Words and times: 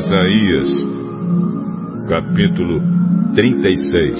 Isaías, 0.00 0.68
capítulo 2.08 2.80
36 3.34 4.16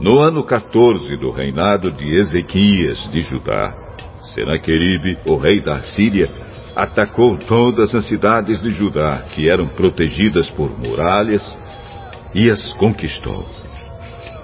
No 0.00 0.22
ano 0.22 0.42
14 0.46 1.18
do 1.18 1.30
reinado 1.30 1.90
de 1.90 2.16
Ezequias 2.16 3.10
de 3.10 3.20
Judá, 3.20 3.74
Senaqueribe, 4.34 5.18
o 5.26 5.36
rei 5.36 5.60
da 5.60 5.80
Síria, 5.80 6.30
atacou 6.74 7.36
todas 7.36 7.94
as 7.94 8.06
cidades 8.06 8.62
de 8.62 8.70
Judá 8.70 9.22
que 9.34 9.50
eram 9.50 9.68
protegidas 9.68 10.50
por 10.52 10.70
muralhas 10.78 11.44
e 12.34 12.50
as 12.50 12.72
conquistou. 12.74 13.44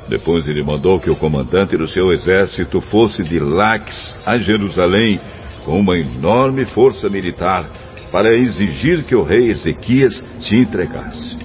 Depois 0.08 0.46
ele 0.46 0.62
mandou 0.62 1.00
que 1.00 1.10
o 1.10 1.16
comandante 1.16 1.76
do 1.76 1.88
seu 1.88 2.12
exército 2.12 2.80
fosse 2.80 3.22
de 3.24 3.40
Lax 3.40 4.18
a 4.24 4.38
Jerusalém 4.38 5.20
com 5.64 5.80
uma 5.80 5.98
enorme 5.98 6.64
força 6.66 7.08
militar 7.10 7.68
para 8.12 8.36
exigir 8.36 9.02
que 9.04 9.16
o 9.16 9.24
rei 9.24 9.50
Ezequias 9.50 10.22
se 10.40 10.56
entregasse. 10.56 11.36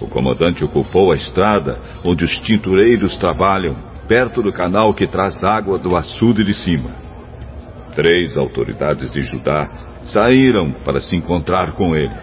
O 0.00 0.08
comandante 0.08 0.64
ocupou 0.64 1.12
a 1.12 1.16
estrada 1.16 1.78
onde 2.04 2.24
os 2.24 2.40
tintureiros 2.40 3.16
trabalham, 3.18 3.76
perto 4.08 4.42
do 4.42 4.52
canal 4.52 4.92
que 4.92 5.06
traz 5.06 5.44
água 5.44 5.78
do 5.78 5.94
açude 5.94 6.42
de 6.42 6.54
cima. 6.54 6.90
Três 7.94 8.36
autoridades 8.36 9.10
de 9.12 9.20
Judá 9.20 9.68
saíram 10.06 10.72
para 10.84 11.00
se 11.00 11.14
encontrar 11.14 11.72
com 11.72 11.94
ele. 11.94 12.14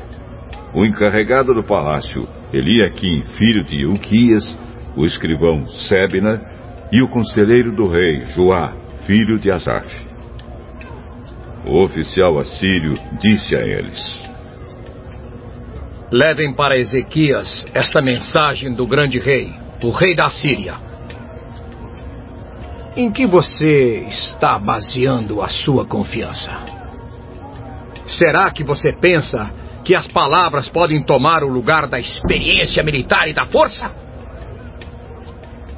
O 0.73 0.85
encarregado 0.85 1.53
do 1.53 1.63
palácio, 1.63 2.27
Eliaquim, 2.51 3.21
filho 3.37 3.63
de 3.63 3.85
Uquias, 3.85 4.57
o 4.97 5.05
escrivão 5.05 5.63
Sebna 5.87 6.41
e 6.91 7.01
o 7.03 7.07
conselheiro 7.07 7.71
do 7.71 7.87
rei, 7.87 8.25
Joá, 8.33 8.73
filho 9.05 9.37
de 9.39 9.51
Asaf. 9.51 9.87
O 11.67 11.83
oficial 11.83 12.39
assírio 12.39 12.95
disse 13.21 13.55
a 13.55 13.59
eles: 13.59 14.21
Levem 16.11 16.51
para 16.51 16.77
Ezequias 16.77 17.65
esta 17.73 18.01
mensagem 18.01 18.73
do 18.73 18.87
grande 18.87 19.19
rei, 19.19 19.53
o 19.83 19.91
rei 19.91 20.15
da 20.15 20.29
Síria. 20.31 20.75
Em 22.95 23.11
que 23.11 23.27
você 23.27 24.05
está 24.07 24.57
baseando 24.57 25.43
a 25.43 25.49
sua 25.49 25.85
confiança? 25.85 26.51
Será 28.07 28.49
que 28.49 28.63
você 28.63 28.91
pensa 28.99 29.53
que 29.83 29.93
as 29.93 30.07
palavras 30.07 30.67
podem 30.67 31.03
tomar 31.03 31.43
o 31.43 31.47
lugar 31.47 31.85
da 31.85 31.99
experiência 31.99 32.81
militar 32.81 33.27
e 33.27 33.33
da 33.33 33.45
força? 33.45 34.06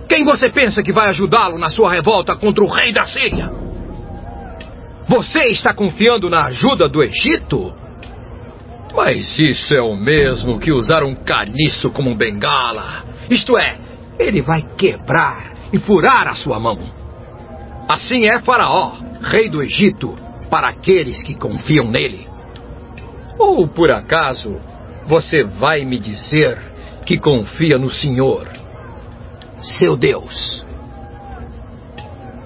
Quem 0.09 0.23
você 0.23 0.49
pensa 0.49 0.81
que 0.81 0.91
vai 0.91 1.07
ajudá-lo 1.09 1.59
na 1.59 1.69
sua 1.69 1.91
revolta 1.91 2.35
contra 2.35 2.63
o 2.63 2.67
rei 2.67 2.91
da 2.91 3.05
Síria? 3.05 3.51
Você 5.07 5.51
está 5.51 5.71
confiando 5.73 6.29
na 6.29 6.45
ajuda 6.45 6.89
do 6.89 7.03
Egito? 7.03 7.73
Mas 8.95 9.37
isso 9.37 9.73
é 9.73 9.81
o 9.81 9.95
mesmo 9.95 10.59
que 10.59 10.71
usar 10.71 11.03
um 11.03 11.13
caniço 11.13 11.91
como 11.91 12.09
um 12.09 12.15
bengala. 12.15 13.03
Isto 13.29 13.55
é, 13.55 13.77
ele 14.17 14.41
vai 14.41 14.63
quebrar 14.75 15.53
e 15.71 15.77
furar 15.77 16.27
a 16.27 16.35
sua 16.35 16.59
mão. 16.59 16.79
Assim 17.87 18.27
é 18.27 18.39
Faraó, 18.39 18.93
rei 19.21 19.47
do 19.47 19.61
Egito, 19.61 20.15
para 20.49 20.69
aqueles 20.69 21.21
que 21.21 21.35
confiam 21.35 21.85
nele. 21.85 22.27
Ou 23.37 23.67
por 23.67 23.91
acaso 23.91 24.59
você 25.05 25.43
vai 25.43 25.85
me 25.85 25.97
dizer 25.97 26.57
que 27.05 27.17
confia 27.17 27.77
no 27.77 27.89
Senhor, 27.89 28.47
seu 29.61 29.95
Deus? 29.95 30.65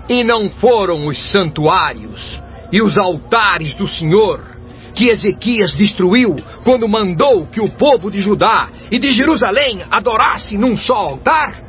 E 0.10 0.24
não 0.24 0.50
foram 0.50 1.08
os 1.08 1.32
santuários 1.32 2.42
e 2.72 2.82
os 2.82 2.98
altares 2.98 3.74
do 3.76 3.88
Senhor 3.88 4.54
que 4.94 5.10
Ezequias 5.10 5.74
destruiu 5.74 6.36
quando 6.64 6.88
mandou 6.88 7.48
que 7.48 7.60
o 7.60 7.70
povo 7.70 8.12
de 8.12 8.22
Judá 8.22 8.70
e 8.92 9.00
de 9.00 9.12
Jerusalém 9.12 9.84
adorasse 9.90 10.58
num 10.58 10.78
só 10.78 10.96
altar? 10.96 11.62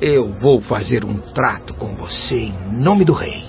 Eu 0.00 0.32
vou 0.32 0.60
fazer 0.60 1.04
um 1.04 1.18
trato 1.18 1.74
com 1.74 1.94
você 1.94 2.46
em 2.46 2.72
nome 2.72 3.04
do 3.04 3.12
rei. 3.12 3.44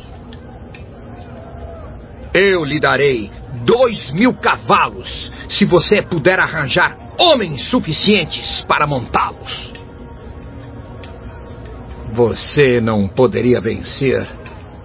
Eu 2.34 2.64
lhe 2.64 2.80
darei 2.80 3.32
dois 3.66 4.12
mil 4.12 4.34
cavalos 4.34 5.32
se 5.50 5.66
você 5.66 6.02
puder 6.02 6.40
arranjar 6.40 6.98
homens 7.18 7.70
suficientes 7.70 8.62
para 8.68 8.88
montá-los. 8.88 9.83
Você 12.14 12.80
não 12.80 13.08
poderia 13.08 13.60
vencer 13.60 14.28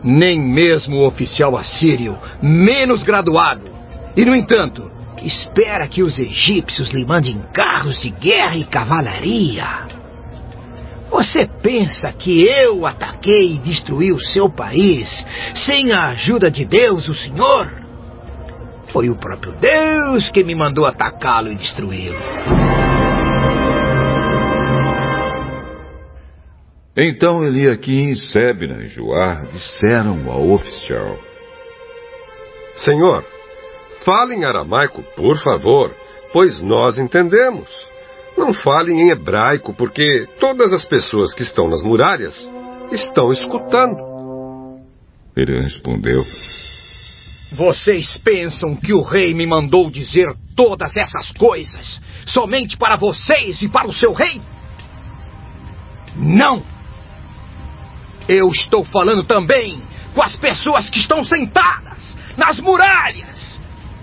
nem 0.03 0.41
mesmo 0.41 0.97
o 0.97 1.07
oficial 1.07 1.57
assírio 1.57 2.17
menos 2.41 3.03
graduado. 3.03 3.71
E, 4.17 4.25
no 4.25 4.35
entanto, 4.35 4.91
espera 5.23 5.87
que 5.87 6.03
os 6.03 6.19
egípcios 6.19 6.91
lhe 6.91 7.05
mandem 7.05 7.39
carros 7.53 8.01
de 8.01 8.11
guerra 8.11 8.57
e 8.57 8.65
cavalaria. 8.65 9.67
Você 11.11 11.47
pensa 11.63 12.13
que 12.13 12.45
eu 12.45 12.87
ataquei 12.87 13.55
e 13.55 13.59
destruí 13.59 14.13
o 14.13 14.21
seu 14.21 14.49
país 14.51 15.25
sem 15.55 15.93
a 15.93 16.09
ajuda 16.09 16.51
de 16.51 16.65
Deus, 16.65 17.09
o 17.09 17.15
Senhor? 17.15 17.71
Foi 18.89 19.11
o 19.11 19.17
próprio 19.17 19.53
Deus 19.53 20.31
que 20.31 20.45
me 20.45 20.55
mandou 20.55 20.87
atacá-lo 20.87 21.53
e 21.53 21.57
destruí-lo. 21.57 22.68
Então 27.01 27.45
Eliaquim, 27.45 28.17
Sebna 28.17 28.83
e 28.83 28.89
Joar 28.89 29.47
disseram 29.47 30.29
ao 30.29 30.51
oficial: 30.51 31.17
Senhor, 32.75 33.25
fale 34.05 34.35
em 34.35 34.45
aramaico, 34.45 35.05
por 35.15 35.39
favor, 35.39 35.95
pois 36.33 36.61
nós 36.61 36.99
entendemos. 36.99 37.69
Não 38.37 38.53
fale 38.53 38.93
em 38.93 39.11
hebraico, 39.11 39.73
porque 39.75 40.27
todas 40.41 40.73
as 40.73 40.85
pessoas 40.85 41.33
que 41.35 41.43
estão 41.43 41.69
nas 41.69 41.83
muralhas 41.85 42.37
estão 42.91 43.33
escutando. 43.33 43.97
Ele 45.37 45.63
respondeu: 45.63 46.27
Vocês 47.53 48.17
pensam 48.25 48.75
que 48.75 48.93
o 48.93 49.03
rei 49.03 49.35
me 49.35 49.47
mandou 49.47 49.89
dizer 49.89 50.35
todas 50.57 50.97
essas 50.97 51.31
coisas 51.31 52.01
somente 52.27 52.77
para 52.77 52.97
vocês 52.97 53.63
e 53.63 53.69
para 53.69 53.87
o 53.87 53.95
seu 53.95 54.13
rei? 54.13 54.43
Não! 56.17 56.78
Eu 58.29 58.49
estou 58.49 58.85
falando 58.85 59.25
também 59.25 59.83
com 60.15 60.23
as 60.23 60.37
pessoas 60.37 60.91
que 60.91 60.99
estão 60.99 61.25
sentadas 61.25 62.15
nas 62.37 62.61
muralhas 62.61 63.63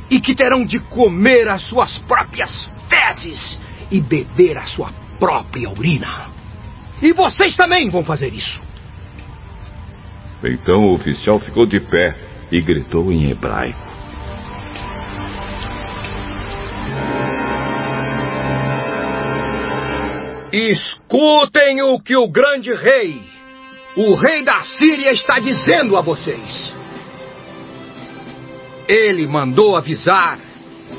e 0.10 0.20
que 0.20 0.34
terão 0.34 0.66
de 0.66 0.80
comer 0.80 1.48
as 1.48 1.62
suas 1.64 1.98
próprias 2.00 2.70
fezes 2.90 3.60
e 3.92 4.02
beber 4.02 4.58
a 4.58 4.66
sua 4.66 4.92
própria 5.20 5.70
urina. 5.70 6.32
E 7.02 7.14
vocês 7.14 7.56
também 7.56 7.90
vão 7.90 8.04
fazer 8.04 8.34
isso. 8.34 8.66
Então 10.44 10.86
o 10.86 10.94
oficial 10.94 11.40
ficou 11.40 11.68
de 11.68 11.80
pé 11.80 12.18
e 12.52 12.62
gritou 12.62 13.12
em 13.12 13.30
hebraico. 13.30 13.96
Escutem 20.52 21.82
o 21.84 22.00
que 22.00 22.16
o 22.16 22.28
grande 22.28 22.74
rei 22.74 23.35
o 23.96 24.14
rei 24.16 24.44
da 24.44 24.62
Síria 24.78 25.14
está 25.14 25.40
dizendo 25.40 25.96
a 25.96 26.02
vocês. 26.02 26.76
Ele 28.88 29.26
mandou 29.26 29.76
avisar 29.76 30.40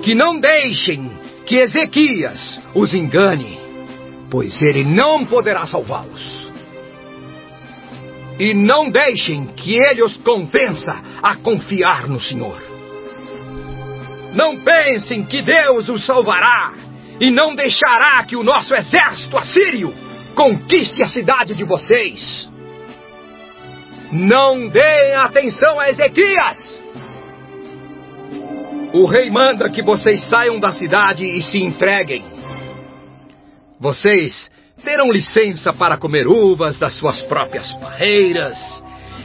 que 0.03 0.15
não 0.15 0.41
deixem 0.41 1.11
que 1.45 1.57
Ezequias 1.57 2.61
os 2.75 2.95
engane, 2.95 3.59
pois 4.31 4.61
ele 4.61 4.83
não 4.83 5.27
poderá 5.27 5.67
salvá-los. 5.67 6.47
E 8.39 8.53
não 8.53 8.91
deixem 8.91 9.47
que 9.47 9.77
ele 9.77 10.03
os 10.03 10.17
convença 10.19 11.01
a 11.23 11.37
confiar 11.37 12.09
no 12.09 12.21
Senhor. 12.21 12.61
Não 14.35 14.59
pensem 14.59 15.25
que 15.25 15.41
Deus 15.43 15.89
os 15.89 16.05
salvará 16.05 16.75
e 17.21 17.31
não 17.31 17.55
deixará 17.55 18.23
que 18.25 18.37
o 18.37 18.43
nosso 18.43 18.75
exército 18.75 19.37
assírio 19.39 19.95
conquiste 20.35 21.03
a 21.03 21.09
cidade 21.09 21.55
de 21.55 21.65
vocês. 21.65 22.47
Não 24.13 24.69
deem 24.69 25.15
atenção 25.15 25.81
a 25.81 25.91
Ezequias! 25.91 26.83
O 28.93 29.05
rei 29.05 29.29
manda 29.31 29.69
que 29.69 29.83
vocês 29.83 30.23
saiam 30.29 30.61
da 30.61 30.73
cidade 30.73 31.25
e 31.25 31.43
se 31.43 31.59
entreguem. 31.59 32.25
Vocês 33.81 34.49
terão 34.83 35.11
licença 35.11 35.73
para 35.73 35.97
comer 35.97 36.27
uvas 36.29 36.79
das 36.79 36.95
suas 36.95 37.21
próprias 37.23 37.73
parreiras 37.75 38.57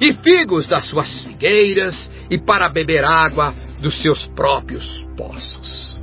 e 0.01 0.13
figos 0.16 0.68
das 0.68 0.86
suas 0.86 1.24
figueiras 1.24 2.12
e 2.30 2.38
para 2.39 2.68
beber 2.68 3.06
água 3.06 3.54
dos 3.80 4.01
seus 4.01 4.25
próprios 4.25 5.06
poços. 5.16 5.95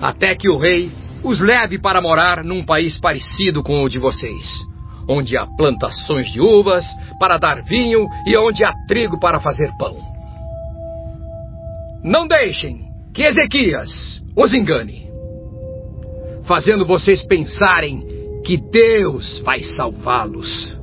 Até 0.00 0.36
que 0.36 0.48
o 0.48 0.58
rei 0.58 0.92
os 1.24 1.40
leve 1.40 1.78
para 1.80 2.00
morar 2.00 2.44
num 2.44 2.64
país 2.64 2.96
parecido 2.98 3.64
com 3.64 3.82
o 3.82 3.88
de 3.88 3.98
vocês 3.98 4.67
onde 5.08 5.36
há 5.36 5.46
plantações 5.56 6.30
de 6.30 6.40
uvas 6.40 6.84
para 7.18 7.38
dar 7.38 7.62
vinho 7.62 8.06
e 8.26 8.36
onde 8.36 8.62
há 8.62 8.72
trigo 8.86 9.18
para 9.18 9.40
fazer 9.40 9.70
pão. 9.78 9.96
Não 12.04 12.28
deixem 12.28 12.88
que 13.14 13.22
Ezequias 13.22 14.22
os 14.36 14.54
engane, 14.54 15.10
fazendo 16.44 16.86
vocês 16.86 17.26
pensarem 17.26 18.06
que 18.44 18.56
Deus 18.56 19.40
vai 19.40 19.62
salvá-los. 19.64 20.78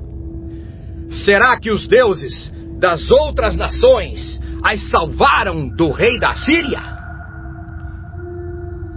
Será 1.24 1.58
que 1.60 1.72
os 1.72 1.88
deuses 1.88 2.52
das 2.80 3.10
outras 3.10 3.56
nações 3.56 4.40
as 4.64 4.82
salvaram 4.90 5.68
do 5.70 5.92
rei 5.92 6.20
da 6.20 6.34
Síria? 6.36 6.82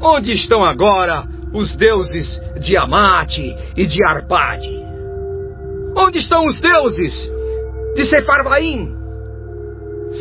Onde 0.01 0.33
estão 0.33 0.65
agora 0.65 1.25
os 1.53 1.77
deuses 1.77 2.41
de 2.61 2.77
Amate 2.77 3.55
e 3.77 3.87
de 3.87 4.03
Arpade? 4.03 4.88
Onde 5.97 6.19
estão 6.19 6.47
os 6.47 6.61
deuses 6.61 7.31
de 7.95 8.07
Sefarvaim? 8.07 8.97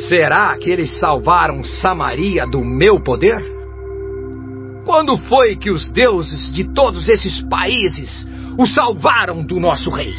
Será 0.10 0.58
que 0.58 0.70
eles 0.70 1.00
salvaram 1.00 1.64
Samaria 1.64 2.46
do 2.46 2.64
meu 2.64 3.02
poder? 3.02 3.42
Quando 4.86 5.18
foi 5.18 5.56
que 5.56 5.70
os 5.70 5.90
deuses 5.92 6.52
de 6.54 6.64
todos 6.74 7.08
esses 7.10 7.42
países 7.50 8.28
o 8.58 8.66
salvaram 8.66 9.46
do 9.46 9.60
nosso 9.60 9.90
rei? 9.90 10.14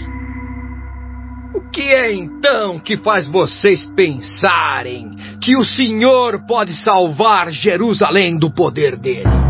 O 1.55 1.71
que 1.71 1.83
é 1.83 2.15
então 2.15 2.79
que 2.79 2.97
faz 2.97 3.27
vocês 3.29 3.87
pensarem 3.97 5.17
que 5.43 5.57
o 5.57 5.65
Senhor 5.65 6.47
pode 6.47 6.75
salvar 6.75 7.51
Jerusalém 7.51 8.39
do 8.39 8.51
poder 8.51 8.97
dele? 8.97 9.49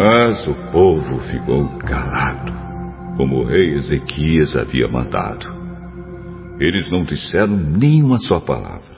Mas 0.00 0.46
o 0.46 0.54
povo 0.70 1.18
ficou 1.22 1.76
calado, 1.78 2.52
como 3.16 3.40
o 3.40 3.44
rei 3.44 3.74
Ezequias 3.74 4.54
havia 4.54 4.86
mandado. 4.86 5.48
Eles 6.60 6.88
não 6.88 7.02
disseram 7.02 7.56
nenhuma 7.56 8.16
só 8.20 8.38
palavra. 8.38 8.96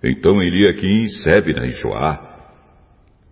Então 0.00 0.40
Eliaquim, 0.40 1.08
Sebna 1.08 1.66
e 1.66 1.72
Joá 1.72 2.16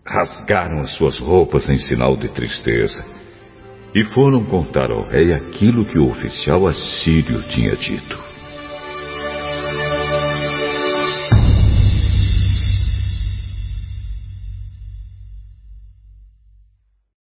rasgaram 0.05 0.81
as 0.81 0.93
suas 0.97 1.21
roupas 1.21 1.69
em 1.71 1.79
sinal 1.79 2.17
de 2.17 2.27
tristeza 2.31 3.05
e 3.95 4.05
foram 4.07 4.45
contar 4.45 4.91
ao 4.91 5.09
rei 5.09 5.33
aquilo 5.33 5.85
que 5.85 6.01
o 6.01 6.11
oficial 6.11 6.67
assírio 6.67 7.45
tinha 7.51 7.77
dito. 7.77 8.30